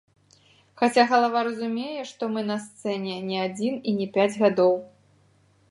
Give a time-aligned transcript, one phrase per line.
[0.81, 4.73] Хаця галава разумее, што мы на сцэне не адзін і не пяць гадоў.